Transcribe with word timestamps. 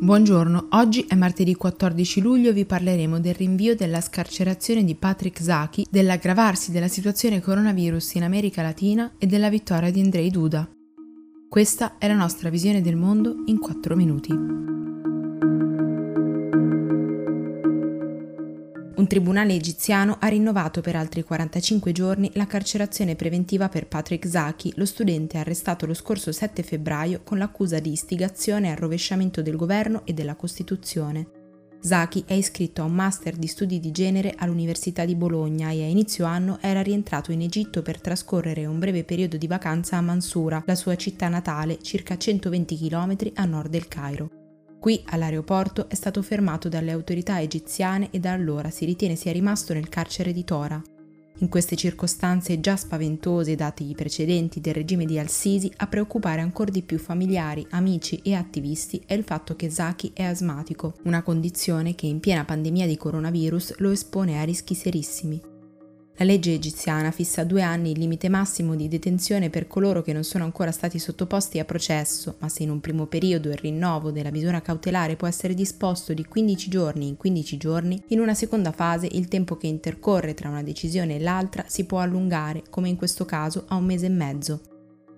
Buongiorno, 0.00 0.66
oggi 0.70 1.06
è 1.08 1.14
martedì 1.14 1.54
14 1.54 2.20
luglio 2.20 2.52
vi 2.52 2.66
parleremo 2.66 3.20
del 3.20 3.34
rinvio 3.34 3.76
della 3.76 4.00
scarcerazione 4.00 4.84
di 4.84 4.96
Patrick 4.96 5.40
Zaki, 5.40 5.86
dell'aggravarsi 5.88 6.72
della 6.72 6.88
situazione 6.88 7.40
coronavirus 7.40 8.14
in 8.14 8.24
America 8.24 8.60
Latina 8.60 9.12
e 9.18 9.26
della 9.26 9.48
vittoria 9.48 9.90
di 9.90 10.00
Andrei 10.00 10.30
Duda. 10.30 10.68
Questa 11.48 11.96
è 11.98 12.08
la 12.08 12.16
nostra 12.16 12.50
visione 12.50 12.82
del 12.82 12.96
mondo 12.96 13.44
in 13.46 13.58
4 13.58 13.94
minuti. 13.94 14.32
Un 19.04 19.10
tribunale 19.10 19.52
egiziano 19.52 20.16
ha 20.18 20.28
rinnovato 20.28 20.80
per 20.80 20.96
altri 20.96 21.22
45 21.22 21.92
giorni 21.92 22.30
la 22.32 22.46
carcerazione 22.46 23.16
preventiva 23.16 23.68
per 23.68 23.86
Patrick 23.86 24.26
Zaki, 24.26 24.72
lo 24.76 24.86
studente 24.86 25.36
arrestato 25.36 25.84
lo 25.84 25.92
scorso 25.92 26.32
7 26.32 26.62
febbraio 26.62 27.20
con 27.22 27.36
l'accusa 27.36 27.80
di 27.80 27.92
istigazione 27.92 28.70
al 28.70 28.78
rovesciamento 28.78 29.42
del 29.42 29.56
governo 29.56 30.06
e 30.06 30.14
della 30.14 30.36
Costituzione. 30.36 31.26
Zaki 31.82 32.24
è 32.26 32.32
iscritto 32.32 32.80
a 32.80 32.86
un 32.86 32.94
master 32.94 33.36
di 33.36 33.46
studi 33.46 33.78
di 33.78 33.90
genere 33.90 34.32
all'Università 34.38 35.04
di 35.04 35.14
Bologna 35.14 35.68
e 35.68 35.82
a 35.82 35.86
inizio 35.86 36.24
anno 36.24 36.56
era 36.62 36.80
rientrato 36.80 37.30
in 37.30 37.42
Egitto 37.42 37.82
per 37.82 38.00
trascorrere 38.00 38.64
un 38.64 38.78
breve 38.78 39.04
periodo 39.04 39.36
di 39.36 39.46
vacanza 39.46 39.98
a 39.98 40.00
Mansura, 40.00 40.62
la 40.64 40.74
sua 40.74 40.96
città 40.96 41.28
natale, 41.28 41.76
circa 41.82 42.16
120 42.16 42.78
km 42.78 43.16
a 43.34 43.44
nord 43.44 43.68
del 43.68 43.86
Cairo. 43.86 44.43
Qui, 44.84 45.02
all'aeroporto, 45.06 45.88
è 45.88 45.94
stato 45.94 46.20
fermato 46.20 46.68
dalle 46.68 46.90
autorità 46.90 47.40
egiziane 47.40 48.08
e 48.10 48.20
da 48.20 48.32
allora 48.32 48.68
si 48.68 48.84
ritiene 48.84 49.16
sia 49.16 49.32
rimasto 49.32 49.72
nel 49.72 49.88
carcere 49.88 50.30
di 50.30 50.44
Tora. 50.44 50.78
In 51.38 51.48
queste 51.48 51.74
circostanze 51.74 52.60
già 52.60 52.76
spaventose 52.76 53.54
dati 53.54 53.88
i 53.88 53.94
precedenti 53.94 54.60
del 54.60 54.74
regime 54.74 55.06
di 55.06 55.18
Al-Sisi, 55.18 55.72
a 55.76 55.86
preoccupare 55.86 56.42
ancora 56.42 56.70
di 56.70 56.82
più 56.82 56.98
familiari, 56.98 57.66
amici 57.70 58.20
e 58.22 58.34
attivisti 58.34 59.02
è 59.06 59.14
il 59.14 59.24
fatto 59.24 59.56
che 59.56 59.70
Zaki 59.70 60.10
è 60.12 60.24
asmatico, 60.24 60.96
una 61.04 61.22
condizione 61.22 61.94
che 61.94 62.04
in 62.04 62.20
piena 62.20 62.44
pandemia 62.44 62.86
di 62.86 62.98
coronavirus 62.98 63.78
lo 63.78 63.90
espone 63.90 64.38
a 64.38 64.44
rischi 64.44 64.74
serissimi. 64.74 65.53
La 66.24 66.30
legge 66.30 66.54
egiziana 66.54 67.10
fissa 67.10 67.44
due 67.44 67.60
anni 67.60 67.90
il 67.90 67.98
limite 67.98 68.30
massimo 68.30 68.74
di 68.74 68.88
detenzione 68.88 69.50
per 69.50 69.66
coloro 69.66 70.00
che 70.00 70.14
non 70.14 70.24
sono 70.24 70.44
ancora 70.44 70.70
stati 70.70 70.98
sottoposti 70.98 71.58
a 71.58 71.66
processo, 71.66 72.36
ma 72.38 72.48
se 72.48 72.62
in 72.62 72.70
un 72.70 72.80
primo 72.80 73.04
periodo 73.04 73.50
il 73.50 73.58
rinnovo 73.58 74.10
della 74.10 74.30
misura 74.30 74.62
cautelare 74.62 75.16
può 75.16 75.26
essere 75.26 75.52
disposto 75.52 76.14
di 76.14 76.24
15 76.24 76.70
giorni 76.70 77.08
in 77.08 77.18
15 77.18 77.56
giorni, 77.58 78.02
in 78.08 78.20
una 78.20 78.32
seconda 78.32 78.72
fase 78.72 79.06
il 79.06 79.28
tempo 79.28 79.58
che 79.58 79.66
intercorre 79.66 80.32
tra 80.32 80.48
una 80.48 80.62
decisione 80.62 81.16
e 81.16 81.20
l'altra 81.20 81.66
si 81.66 81.84
può 81.84 81.98
allungare, 81.98 82.62
come 82.70 82.88
in 82.88 82.96
questo 82.96 83.26
caso, 83.26 83.64
a 83.68 83.74
un 83.74 83.84
mese 83.84 84.06
e 84.06 84.08
mezzo. 84.08 84.73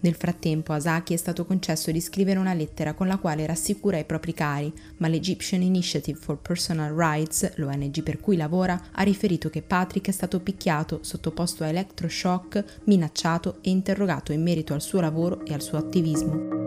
Nel 0.00 0.14
frattempo 0.14 0.72
a 0.72 0.80
Saki 0.80 1.12
è 1.12 1.16
stato 1.16 1.44
concesso 1.44 1.90
di 1.90 2.00
scrivere 2.00 2.38
una 2.38 2.54
lettera 2.54 2.94
con 2.94 3.06
la 3.06 3.18
quale 3.18 3.44
rassicura 3.44 3.98
i 3.98 4.04
propri 4.04 4.32
cari, 4.32 4.72
ma 4.96 5.08
l'Egyptian 5.08 5.60
Initiative 5.60 6.18
for 6.18 6.38
Personal 6.38 6.94
Rights, 6.94 7.56
l'ONG 7.56 8.02
per 8.02 8.18
cui 8.18 8.36
lavora, 8.36 8.80
ha 8.92 9.02
riferito 9.02 9.50
che 9.50 9.60
Patrick 9.60 10.08
è 10.08 10.12
stato 10.12 10.40
picchiato, 10.40 11.00
sottoposto 11.02 11.64
a 11.64 11.68
electroshock, 11.68 12.80
minacciato 12.84 13.58
e 13.60 13.70
interrogato 13.70 14.32
in 14.32 14.42
merito 14.42 14.72
al 14.72 14.82
suo 14.82 15.00
lavoro 15.00 15.44
e 15.44 15.52
al 15.52 15.60
suo 15.60 15.76
attivismo. 15.76 16.60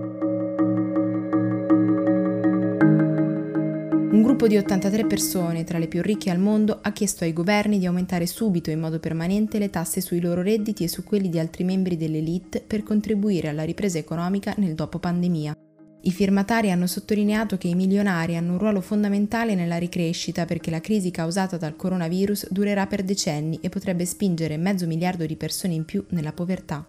Un 4.13 4.21
gruppo 4.21 4.45
di 4.45 4.57
83 4.57 5.07
persone, 5.07 5.63
tra 5.63 5.79
le 5.79 5.87
più 5.87 6.03
ricche 6.03 6.29
al 6.29 6.37
mondo, 6.37 6.77
ha 6.83 6.91
chiesto 6.91 7.23
ai 7.23 7.33
governi 7.33 7.79
di 7.79 7.87
aumentare 7.87 8.27
subito 8.27 8.69
in 8.69 8.79
modo 8.79 8.99
permanente 8.99 9.57
le 9.57 9.71
tasse 9.71 10.01
sui 10.01 10.21
loro 10.21 10.43
redditi 10.43 10.83
e 10.83 10.87
su 10.87 11.03
quelli 11.03 11.29
di 11.29 11.39
altri 11.39 11.63
membri 11.63 11.97
dell'elite 11.97 12.61
per 12.61 12.83
contribuire 12.83 13.47
alla 13.47 13.63
ripresa 13.63 13.97
economica 13.97 14.53
nel 14.57 14.75
dopo 14.75 14.99
pandemia. 14.99 15.55
I 16.03 16.11
firmatari 16.11 16.69
hanno 16.69 16.85
sottolineato 16.85 17.57
che 17.57 17.69
i 17.69 17.73
milionari 17.73 18.35
hanno 18.35 18.51
un 18.51 18.59
ruolo 18.59 18.81
fondamentale 18.81 19.55
nella 19.55 19.77
ricrescita 19.77 20.45
perché 20.45 20.69
la 20.69 20.79
crisi 20.79 21.09
causata 21.09 21.57
dal 21.57 21.75
coronavirus 21.75 22.51
durerà 22.51 22.85
per 22.85 23.01
decenni 23.01 23.57
e 23.63 23.69
potrebbe 23.69 24.05
spingere 24.05 24.57
mezzo 24.57 24.85
miliardo 24.85 25.25
di 25.25 25.35
persone 25.35 25.73
in 25.73 25.85
più 25.85 26.05
nella 26.09 26.33
povertà. 26.33 26.87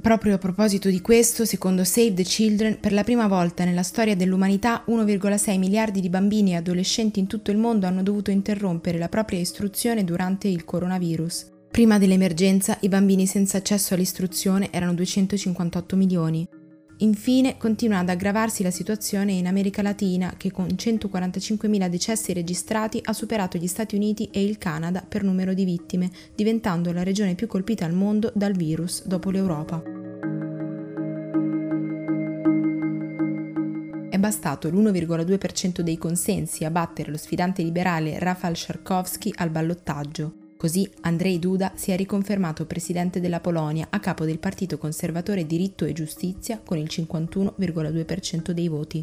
Proprio 0.00 0.34
a 0.36 0.38
proposito 0.38 0.88
di 0.88 1.02
questo, 1.02 1.44
secondo 1.44 1.84
Save 1.84 2.14
the 2.14 2.22
Children, 2.22 2.80
per 2.80 2.92
la 2.92 3.04
prima 3.04 3.28
volta 3.28 3.64
nella 3.64 3.82
storia 3.82 4.16
dell'umanità 4.16 4.82
1,6 4.88 5.58
miliardi 5.58 6.00
di 6.00 6.08
bambini 6.08 6.52
e 6.52 6.56
adolescenti 6.56 7.20
in 7.20 7.26
tutto 7.26 7.50
il 7.50 7.58
mondo 7.58 7.86
hanno 7.86 8.02
dovuto 8.02 8.30
interrompere 8.30 8.96
la 8.96 9.10
propria 9.10 9.40
istruzione 9.40 10.02
durante 10.02 10.48
il 10.48 10.64
coronavirus. 10.64 11.50
Prima 11.70 11.98
dell'emergenza 11.98 12.78
i 12.80 12.88
bambini 12.88 13.26
senza 13.26 13.58
accesso 13.58 13.92
all'istruzione 13.92 14.72
erano 14.72 14.94
258 14.94 15.96
milioni. 15.96 16.48
Infine 17.02 17.56
continua 17.56 17.98
ad 17.98 18.10
aggravarsi 18.10 18.62
la 18.62 18.70
situazione 18.70 19.32
in 19.32 19.46
America 19.46 19.80
Latina 19.80 20.34
che 20.36 20.50
con 20.50 20.66
145.000 20.66 21.88
decessi 21.88 22.34
registrati 22.34 23.00
ha 23.02 23.14
superato 23.14 23.56
gli 23.56 23.66
Stati 23.66 23.96
Uniti 23.96 24.28
e 24.30 24.44
il 24.44 24.58
Canada 24.58 25.02
per 25.06 25.22
numero 25.22 25.54
di 25.54 25.64
vittime, 25.64 26.10
diventando 26.34 26.92
la 26.92 27.02
regione 27.02 27.34
più 27.34 27.46
colpita 27.46 27.86
al 27.86 27.94
mondo 27.94 28.30
dal 28.34 28.52
virus 28.52 29.06
dopo 29.06 29.30
l'Europa. 29.30 29.82
È 34.10 34.18
bastato 34.18 34.68
l'1,2% 34.68 35.80
dei 35.80 35.96
consensi 35.96 36.66
a 36.66 36.70
battere 36.70 37.10
lo 37.10 37.16
sfidante 37.16 37.62
liberale 37.62 38.18
Rafal 38.18 38.54
Sharkovsky 38.54 39.32
al 39.36 39.48
ballottaggio. 39.48 40.39
Così 40.60 40.86
Andrzej 41.00 41.38
Duda 41.38 41.72
si 41.74 41.90
è 41.90 41.96
riconfermato 41.96 42.66
presidente 42.66 43.18
della 43.18 43.40
Polonia 43.40 43.86
a 43.88 43.98
capo 43.98 44.26
del 44.26 44.38
partito 44.38 44.76
conservatore 44.76 45.46
Diritto 45.46 45.86
e 45.86 45.94
Giustizia 45.94 46.60
con 46.62 46.76
il 46.76 46.84
51,2% 46.84 48.50
dei 48.50 48.68
voti. 48.68 49.02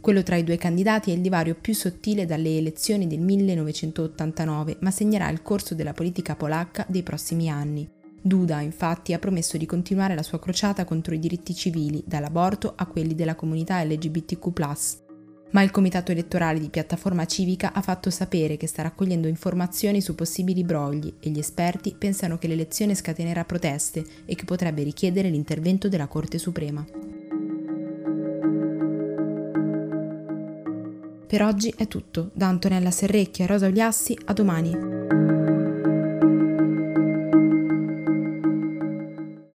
Quello 0.00 0.22
tra 0.22 0.36
i 0.36 0.44
due 0.44 0.58
candidati 0.58 1.10
è 1.10 1.14
il 1.14 1.20
divario 1.20 1.56
più 1.60 1.74
sottile 1.74 2.26
dalle 2.26 2.58
elezioni 2.58 3.08
del 3.08 3.18
1989, 3.18 4.76
ma 4.82 4.92
segnerà 4.92 5.28
il 5.30 5.42
corso 5.42 5.74
della 5.74 5.94
politica 5.94 6.36
polacca 6.36 6.86
dei 6.88 7.02
prossimi 7.02 7.50
anni. 7.50 7.90
Duda, 8.22 8.60
infatti, 8.60 9.12
ha 9.14 9.18
promesso 9.18 9.56
di 9.56 9.66
continuare 9.66 10.14
la 10.14 10.22
sua 10.22 10.38
crociata 10.38 10.84
contro 10.84 11.12
i 11.12 11.18
diritti 11.18 11.56
civili, 11.56 12.04
dall'aborto 12.06 12.74
a 12.76 12.86
quelli 12.86 13.16
della 13.16 13.34
comunità 13.34 13.82
LGBTQ 13.82 14.52
ma 15.52 15.62
il 15.62 15.70
comitato 15.70 16.12
elettorale 16.12 16.58
di 16.58 16.68
piattaforma 16.68 17.24
civica 17.26 17.72
ha 17.72 17.80
fatto 17.80 18.10
sapere 18.10 18.56
che 18.56 18.66
sta 18.66 18.82
raccogliendo 18.82 19.28
informazioni 19.28 20.00
su 20.00 20.14
possibili 20.14 20.64
brogli 20.64 21.12
e 21.20 21.30
gli 21.30 21.38
esperti 21.38 21.94
pensano 21.96 22.38
che 22.38 22.48
l'elezione 22.48 22.94
scatenerà 22.94 23.44
proteste 23.44 24.04
e 24.24 24.34
che 24.34 24.44
potrebbe 24.44 24.82
richiedere 24.82 25.28
l'intervento 25.28 25.88
della 25.88 26.06
Corte 26.06 26.38
Suprema. 26.38 26.84
Per 31.26 31.42
oggi 31.42 31.72
è 31.74 31.88
tutto. 31.88 32.30
Da 32.34 32.48
Antonella 32.48 32.90
Serrecchia 32.90 33.44
e 33.44 33.48
Rosa 33.48 33.66
Uliassi, 33.66 34.14
a 34.26 34.34
domani. 34.34 35.31